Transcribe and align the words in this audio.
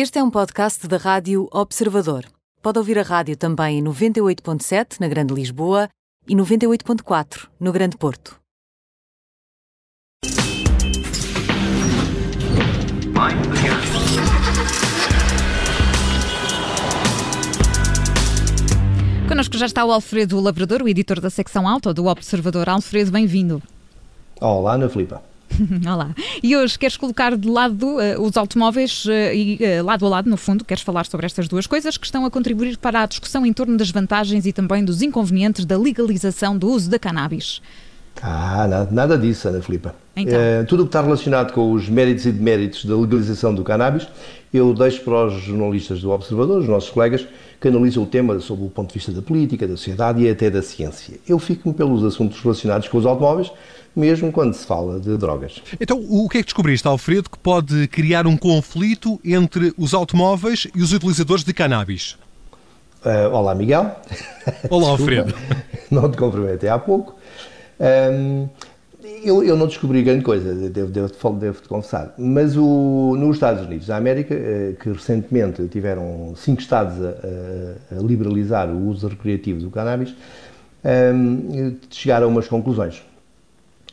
Este 0.00 0.20
é 0.20 0.22
um 0.22 0.30
podcast 0.30 0.86
da 0.86 0.96
Rádio 0.96 1.48
Observador. 1.50 2.24
Pode 2.62 2.78
ouvir 2.78 3.00
a 3.00 3.02
rádio 3.02 3.36
também 3.36 3.80
em 3.80 3.82
98.7 3.82 5.00
na 5.00 5.08
Grande 5.08 5.34
Lisboa 5.34 5.88
e 6.24 6.36
98.4 6.36 7.48
no 7.58 7.72
Grande 7.72 7.96
Porto. 7.96 8.38
Connosco 19.28 19.58
já 19.58 19.66
está 19.66 19.84
o 19.84 19.90
Alfredo 19.90 20.40
Labrador, 20.40 20.80
o 20.82 20.88
editor 20.88 21.20
da 21.20 21.28
secção 21.28 21.66
alta 21.66 21.92
do 21.92 22.06
Observador. 22.06 22.68
Alfredo, 22.68 23.10
bem-vindo. 23.10 23.60
Olá, 24.40 24.74
Ana 24.74 24.88
Filipa. 24.88 25.27
Olá. 25.86 26.14
E 26.42 26.56
hoje 26.56 26.78
queres 26.78 26.96
colocar 26.96 27.36
de 27.36 27.48
lado 27.48 27.86
uh, 27.86 28.20
os 28.20 28.36
automóveis 28.36 29.04
uh, 29.04 29.10
e 29.34 29.58
uh, 29.80 29.84
lado 29.84 30.06
a 30.06 30.08
lado, 30.08 30.30
no 30.30 30.36
fundo, 30.36 30.64
queres 30.64 30.82
falar 30.82 31.06
sobre 31.06 31.26
estas 31.26 31.48
duas 31.48 31.66
coisas 31.66 31.96
que 31.96 32.06
estão 32.06 32.24
a 32.24 32.30
contribuir 32.30 32.76
para 32.78 33.02
a 33.02 33.06
discussão 33.06 33.44
em 33.44 33.52
torno 33.52 33.76
das 33.76 33.90
vantagens 33.90 34.46
e 34.46 34.52
também 34.52 34.84
dos 34.84 35.02
inconvenientes 35.02 35.64
da 35.64 35.76
legalização 35.76 36.56
do 36.56 36.68
uso 36.68 36.90
da 36.90 36.98
cannabis. 36.98 37.60
Ah, 38.22 38.66
nada, 38.68 38.88
nada 38.90 39.18
disso, 39.18 39.48
Ana 39.48 39.62
Filipa. 39.62 39.94
Então. 40.16 40.38
tudo 40.66 40.80
o 40.80 40.82
que 40.84 40.88
está 40.88 41.00
relacionado 41.00 41.52
com 41.52 41.72
os 41.72 41.88
méritos 41.88 42.26
e 42.26 42.32
deméritos 42.32 42.84
da 42.84 42.96
legalização 42.96 43.54
do 43.54 43.62
cannabis, 43.62 44.08
eu 44.52 44.74
deixo 44.74 45.02
para 45.02 45.26
os 45.26 45.42
jornalistas 45.42 46.00
do 46.00 46.10
Observador, 46.10 46.58
os 46.58 46.68
nossos 46.68 46.90
colegas, 46.90 47.26
que 47.60 47.68
analisam 47.68 48.02
o 48.02 48.06
tema 48.06 48.38
sob 48.40 48.64
o 48.64 48.70
ponto 48.70 48.88
de 48.88 48.94
vista 48.94 49.12
da 49.12 49.22
política, 49.22 49.66
da 49.66 49.76
sociedade 49.76 50.22
e 50.22 50.30
até 50.30 50.50
da 50.50 50.62
ciência. 50.62 51.18
Eu 51.28 51.38
fico-me 51.38 51.74
pelos 51.74 52.04
assuntos 52.04 52.40
relacionados 52.40 52.88
com 52.88 52.98
os 52.98 53.06
automóveis, 53.06 53.50
mesmo 53.94 54.30
quando 54.30 54.54
se 54.54 54.64
fala 54.64 55.00
de 55.00 55.16
drogas. 55.16 55.60
Então, 55.80 55.98
o 56.08 56.28
que 56.28 56.38
é 56.38 56.40
que 56.40 56.46
descobriste, 56.46 56.86
Alfredo, 56.86 57.30
que 57.30 57.38
pode 57.38 57.88
criar 57.88 58.26
um 58.26 58.36
conflito 58.36 59.20
entre 59.24 59.72
os 59.76 59.92
automóveis 59.92 60.68
e 60.74 60.82
os 60.82 60.92
utilizadores 60.92 61.44
de 61.44 61.52
cannabis? 61.52 62.16
Uh, 63.04 63.32
olá, 63.32 63.54
Miguel. 63.54 63.96
Olá, 64.70 64.88
Alfredo. 64.90 65.34
não 65.90 66.10
te 66.10 66.16
cumprimentei 66.16 66.68
há 66.68 66.78
pouco. 66.78 67.16
Um, 67.80 68.48
eu, 69.22 69.42
eu, 69.42 69.56
não 69.56 69.66
descobri 69.66 70.02
grande 70.02 70.24
coisa, 70.24 70.52
devo, 70.68 70.90
devo, 70.90 71.32
devo 71.38 71.62
te 71.62 71.68
confessar, 71.68 72.14
mas 72.18 72.56
o, 72.56 73.14
nos 73.16 73.36
Estados 73.36 73.64
Unidos 73.64 73.86
da 73.86 73.96
América, 73.96 74.34
eh, 74.34 74.74
que 74.78 74.90
recentemente 74.90 75.66
tiveram 75.68 76.34
cinco 76.36 76.60
estados 76.60 76.94
a, 77.00 77.96
a, 77.96 78.02
liberalizar 78.02 78.68
o 78.68 78.88
uso 78.88 79.08
recreativo 79.08 79.60
do 79.60 79.70
cannabis, 79.70 80.14
um, 80.84 81.76
chegaram 81.90 82.26
a 82.26 82.30
umas 82.30 82.48
conclusões. 82.48 83.02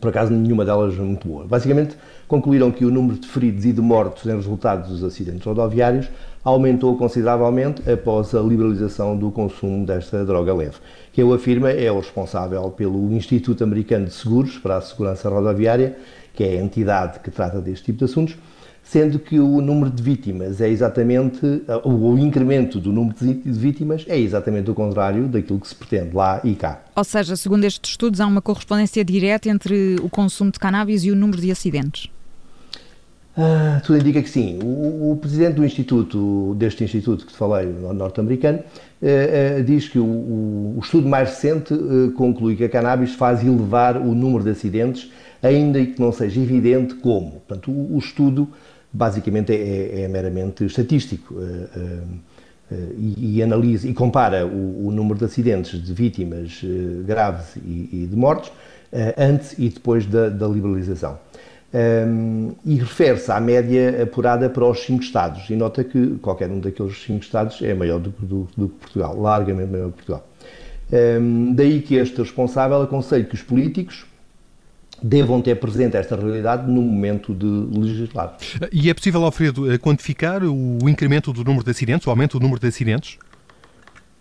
Por 0.00 0.08
acaso, 0.08 0.32
nenhuma 0.32 0.64
delas 0.64 0.94
muito 0.96 1.28
boa. 1.28 1.44
Basicamente, 1.44 1.96
concluíram 2.26 2.72
que 2.72 2.84
o 2.84 2.90
número 2.90 3.18
de 3.18 3.28
feridos 3.28 3.64
e 3.64 3.72
de 3.72 3.80
mortos 3.80 4.26
em 4.26 4.34
resultado 4.34 4.88
dos 4.88 5.04
acidentes 5.04 5.44
rodoviários 5.44 6.08
aumentou 6.42 6.96
consideravelmente 6.96 7.88
após 7.88 8.34
a 8.34 8.40
liberalização 8.40 9.16
do 9.16 9.30
consumo 9.30 9.86
desta 9.86 10.24
droga 10.24 10.52
leve 10.52 10.76
que 11.16 11.22
eu 11.22 11.32
afirmo 11.32 11.66
é 11.66 11.90
o 11.90 11.96
responsável 11.96 12.70
pelo 12.72 13.10
Instituto 13.10 13.64
Americano 13.64 14.04
de 14.04 14.12
Seguros 14.12 14.58
para 14.58 14.76
a 14.76 14.82
Segurança 14.82 15.30
Rodoviária, 15.30 15.96
que 16.34 16.44
é 16.44 16.58
a 16.58 16.62
entidade 16.62 17.20
que 17.20 17.30
trata 17.30 17.58
deste 17.58 17.86
tipo 17.86 18.00
de 18.00 18.04
assuntos, 18.04 18.36
sendo 18.86 19.18
que 19.18 19.38
o 19.40 19.60
número 19.60 19.90
de 19.90 20.00
vítimas 20.00 20.60
é 20.60 20.68
exatamente, 20.68 21.40
o 21.84 22.16
incremento 22.16 22.78
do 22.78 22.92
número 22.92 23.16
de 23.18 23.50
vítimas 23.52 24.04
é 24.06 24.16
exatamente 24.16 24.70
o 24.70 24.74
contrário 24.74 25.26
daquilo 25.26 25.58
que 25.58 25.66
se 25.66 25.74
pretende 25.74 26.14
lá 26.14 26.40
e 26.44 26.54
cá. 26.54 26.84
Ou 26.94 27.02
seja, 27.02 27.34
segundo 27.36 27.64
estes 27.64 27.90
estudos, 27.90 28.20
há 28.20 28.26
uma 28.26 28.40
correspondência 28.40 29.04
direta 29.04 29.48
entre 29.48 29.96
o 30.00 30.08
consumo 30.08 30.52
de 30.52 30.60
cannabis 30.60 31.02
e 31.04 31.10
o 31.10 31.16
número 31.16 31.40
de 31.40 31.50
acidentes? 31.50 32.08
Ah, 33.36 33.82
tudo 33.84 33.98
indica 33.98 34.22
que 34.22 34.30
sim. 34.30 34.60
O, 34.62 35.12
o, 35.12 35.16
presidente 35.16 35.56
do 35.56 35.64
instituto, 35.64 36.54
deste 36.56 36.84
instituto 36.84 37.26
que 37.26 37.32
te 37.32 37.38
falei, 37.38 37.66
norte-americano, 37.66 38.60
eh, 39.02 39.58
eh, 39.58 39.62
diz 39.62 39.88
que 39.88 39.98
o, 39.98 40.04
o, 40.04 40.78
estudo 40.80 41.06
mais 41.06 41.30
recente 41.30 41.74
eh, 41.74 42.12
conclui 42.16 42.56
que 42.56 42.64
a 42.64 42.68
cannabis 42.68 43.14
faz 43.14 43.44
elevar 43.44 43.98
o 43.98 44.14
número 44.14 44.42
de 44.42 44.50
acidentes, 44.50 45.10
ainda 45.42 45.84
que 45.84 46.00
não 46.00 46.12
seja 46.12 46.40
evidente 46.40 46.94
como. 46.94 47.32
Portanto, 47.32 47.70
o, 47.70 47.96
o 47.96 47.98
estudo 47.98 48.48
basicamente 48.96 49.52
é, 49.52 50.02
é, 50.02 50.08
meramente 50.08 50.64
estatístico 50.64 51.34
e, 52.96 53.36
e, 53.36 53.42
analisa 53.42 53.88
e 53.88 53.94
compara 53.94 54.44
o, 54.46 54.90
número 54.90 55.18
de 55.18 55.24
acidentes 55.24 55.80
de 55.80 55.92
vítimas 55.92 56.62
graves 57.04 57.56
e, 57.56 57.88
e 57.92 58.06
de 58.10 58.16
mortos 58.16 58.50
antes 59.16 59.54
e 59.58 59.68
depois 59.68 60.04
da, 60.06 60.28
da 60.28 60.48
liberalização 60.48 61.18
um, 61.76 62.54
e 62.64 62.76
refere-se 62.76 63.30
à 63.30 63.40
média 63.40 64.02
apurada 64.02 64.48
para 64.48 64.64
os 64.64 64.80
cinco 64.80 65.02
Estados. 65.02 65.48
E 65.50 65.56
nota 65.56 65.84
que 65.84 66.16
qualquer 66.22 66.50
um 66.50 66.60
daqueles 66.60 67.02
cinco 67.02 67.22
Estados 67.22 67.60
é 67.62 67.74
maior 67.74 67.98
do, 68.00 68.10
que 68.10 68.68
Portugal, 68.68 69.20
largamente 69.20 69.70
maior 69.70 69.90
que 69.90 69.96
Portugal. 69.96 70.26
Um, 70.92 71.52
daí 71.52 71.82
que 71.82 71.96
este 71.96 72.20
responsável 72.20 72.80
aconselha 72.80 73.24
que 73.24 73.34
os 73.34 73.42
políticos 73.42 74.06
devam 75.02 75.42
ter 75.42 75.56
presente 75.56 75.96
esta 75.96 76.16
realidade 76.16 76.70
no 76.70 76.82
momento 76.82 77.34
de 77.34 77.46
legislar. 77.78 78.36
E 78.72 78.88
é 78.88 78.94
possível, 78.94 79.24
Alfredo, 79.24 79.70
eh, 79.70 79.78
quantificar 79.78 80.42
o 80.42 80.88
incremento 80.88 81.32
do 81.32 81.44
número 81.44 81.64
de 81.64 81.70
acidentes, 81.70 82.06
o 82.06 82.10
aumento 82.10 82.38
do 82.38 82.42
número 82.42 82.60
de 82.60 82.66
acidentes? 82.66 83.18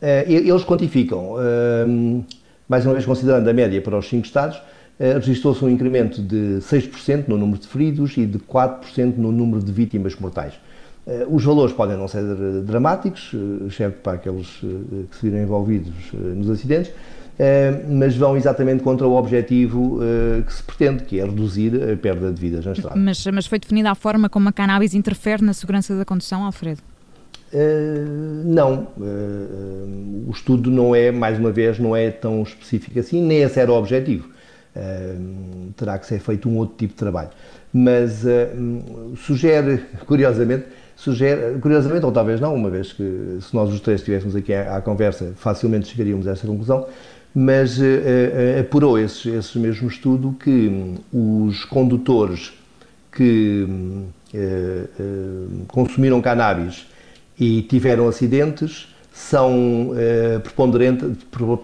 Uh, 0.00 0.24
eles 0.26 0.64
quantificam, 0.64 1.34
uh, 1.34 2.24
mais 2.68 2.86
uma 2.86 2.94
vez 2.94 3.04
considerando 3.04 3.48
a 3.48 3.52
média 3.52 3.80
para 3.82 3.98
os 3.98 4.08
cinco 4.08 4.26
Estados, 4.26 4.60
eh, 5.00 5.14
registrou-se 5.14 5.64
um 5.64 5.70
incremento 5.70 6.20
de 6.20 6.60
6% 6.60 7.26
no 7.26 7.38
número 7.38 7.58
de 7.58 7.66
feridos 7.66 8.18
e 8.18 8.26
de 8.26 8.38
4% 8.38 9.16
no 9.16 9.32
número 9.32 9.64
de 9.64 9.72
vítimas 9.72 10.14
mortais. 10.16 10.52
Eh, 11.06 11.26
os 11.26 11.42
valores 11.42 11.72
podem 11.72 11.96
não 11.96 12.06
ser 12.06 12.22
dramáticos, 12.66 13.30
eh, 13.32 13.66
exceto 13.66 13.98
para 14.02 14.12
aqueles 14.18 14.46
que 14.58 15.16
se 15.16 15.30
viram 15.30 15.42
envolvidos 15.42 15.94
nos 16.12 16.50
acidentes, 16.50 16.92
mas 17.88 18.16
vão 18.16 18.36
exatamente 18.36 18.82
contra 18.82 19.06
o 19.06 19.16
objetivo 19.16 19.98
que 20.46 20.52
se 20.52 20.62
pretende, 20.62 21.04
que 21.04 21.18
é 21.18 21.24
reduzir 21.24 21.72
a 21.92 21.96
perda 21.96 22.30
de 22.30 22.40
vidas 22.40 22.66
na 22.66 22.72
estrada. 22.72 22.98
Mas, 22.98 23.24
mas 23.26 23.46
foi 23.46 23.58
definida 23.58 23.90
a 23.90 23.94
forma 23.94 24.28
como 24.28 24.48
a 24.48 24.52
cannabis 24.52 24.94
interfere 24.94 25.42
na 25.42 25.52
segurança 25.52 25.96
da 25.96 26.04
condução, 26.04 26.44
Alfredo? 26.44 26.80
Uh, 27.52 28.44
não, 28.44 28.86
uh, 28.96 30.28
o 30.28 30.30
estudo 30.30 30.70
não 30.70 30.94
é, 30.94 31.10
mais 31.10 31.38
uma 31.38 31.50
vez, 31.50 31.80
não 31.80 31.96
é 31.96 32.10
tão 32.10 32.42
específico 32.42 32.98
assim, 32.98 33.20
nem 33.20 33.38
esse 33.38 33.58
era 33.58 33.72
o 33.72 33.74
objetivo 33.74 34.28
terá 35.76 35.98
que 35.98 36.06
ser 36.06 36.20
feito 36.20 36.48
um 36.48 36.56
outro 36.56 36.76
tipo 36.76 36.92
de 36.92 36.98
trabalho. 36.98 37.30
Mas 37.72 38.24
sugere, 39.16 39.82
curiosamente, 40.06 40.66
sugere, 40.96 41.58
curiosamente, 41.58 42.04
ou 42.04 42.12
talvez 42.12 42.40
não, 42.40 42.54
uma 42.54 42.70
vez 42.70 42.92
que 42.92 43.38
se 43.40 43.54
nós 43.54 43.72
os 43.72 43.80
três 43.80 44.00
estivéssemos 44.00 44.36
aqui 44.36 44.52
à, 44.52 44.76
à, 44.76 44.80
conversa, 44.80 45.32
facilmente 45.36 45.88
chegaríamos 45.88 46.26
a 46.26 46.32
essa 46.32 46.46
conclusão, 46.46 46.86
mas 47.34 47.78
uh, 47.78 47.82
uh, 47.82 48.60
apurou 48.60 48.98
esse, 48.98 49.28
esse 49.30 49.58
mesmo 49.58 49.88
estudo 49.88 50.36
que 50.42 50.50
um, 51.12 51.46
os 51.46 51.64
condutores 51.64 52.52
que 53.12 53.66
consumiram 55.66 56.22
cannabis 56.22 56.86
e 57.38 57.62
tiveram 57.62 58.06
acidentes 58.06 58.86
são 59.12 59.90
preponderante, 60.44 61.04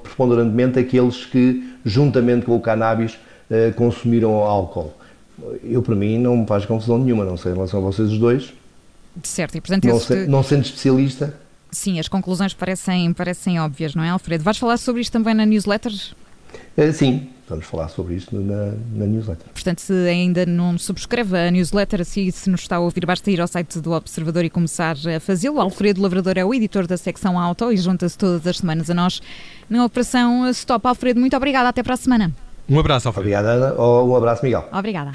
preponderantemente 0.02 0.76
aqueles 0.80 1.24
que 1.24 1.76
juntamente 1.86 2.44
com 2.44 2.56
o 2.56 2.60
cannabis, 2.60 3.16
eh, 3.48 3.70
consumiram 3.70 4.34
álcool. 4.34 4.92
Eu, 5.62 5.80
para 5.82 5.94
mim, 5.94 6.18
não 6.18 6.38
me 6.38 6.46
faz 6.46 6.66
confusão 6.66 6.98
nenhuma, 6.98 7.24
não 7.24 7.36
sei 7.36 7.52
em 7.52 7.54
relação 7.54 7.78
a 7.78 7.82
vocês 7.82 8.10
os 8.10 8.18
dois. 8.18 8.52
Certo, 9.22 9.56
e 9.56 9.60
portanto... 9.60 9.86
Não, 9.86 9.96
este... 9.96 10.14
não 10.26 10.42
sendo 10.42 10.62
especialista... 10.62 11.32
Sim, 11.76 12.00
as 12.00 12.08
conclusões 12.08 12.54
parecem, 12.54 13.12
parecem 13.12 13.60
óbvias, 13.60 13.94
não 13.94 14.02
é, 14.02 14.08
Alfredo? 14.08 14.42
Vais 14.42 14.56
falar 14.56 14.78
sobre 14.78 15.02
isto 15.02 15.12
também 15.12 15.34
na 15.34 15.44
newsletter? 15.44 15.92
Uh, 15.92 16.90
sim, 16.90 17.28
vamos 17.46 17.66
falar 17.66 17.88
sobre 17.88 18.14
isto 18.14 18.34
na, 18.34 18.72
na, 18.94 19.04
newsletter. 19.06 19.46
Portanto, 19.52 19.82
se 19.82 19.92
ainda 19.92 20.46
não 20.46 20.78
subscreve 20.78 21.36
a 21.36 21.50
newsletter, 21.50 22.00
assim, 22.00 22.30
se 22.30 22.48
nos 22.48 22.62
está 22.62 22.76
a 22.76 22.80
ouvir, 22.80 23.04
basta 23.04 23.30
ir 23.30 23.42
ao 23.42 23.46
site 23.46 23.78
do 23.78 23.92
Observador 23.92 24.42
e 24.42 24.48
começar 24.48 24.96
a 25.14 25.20
fazê-lo. 25.20 25.60
Alfredo 25.60 26.00
Lavrador 26.00 26.38
é 26.38 26.44
o 26.46 26.54
editor 26.54 26.86
da 26.86 26.96
secção 26.96 27.38
Auto 27.38 27.70
e 27.70 27.76
junta-se 27.76 28.16
todas 28.16 28.46
as 28.46 28.56
semanas 28.56 28.88
a 28.88 28.94
nós 28.94 29.20
na 29.68 29.84
Operação 29.84 30.48
Stop. 30.48 30.88
Alfredo, 30.88 31.20
muito 31.20 31.36
obrigada. 31.36 31.68
Até 31.68 31.82
para 31.82 31.92
a 31.92 31.98
semana. 31.98 32.32
Um 32.66 32.80
abraço, 32.80 33.06
Alfredo. 33.06 33.28
Obrigada, 33.28 33.50
Ana. 33.50 33.82
Um 33.82 34.16
abraço, 34.16 34.42
Miguel. 34.42 34.66
Obrigada. 34.72 35.12